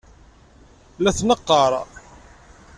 [1.03, 1.73] La t-neqqar.